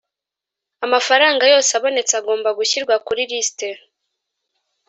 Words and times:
amafaranga 0.85 1.43
yose 1.53 1.71
abonetse 1.79 2.13
agomba 2.19 2.49
gushyirwa 2.57 2.95
kuri 3.05 3.21
risite 3.29 3.67